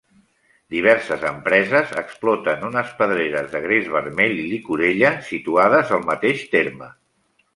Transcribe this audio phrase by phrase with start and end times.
[0.75, 6.91] Diverses empreses exploten unes pedreres de gres vermell i llicorella, situades al mateix terme.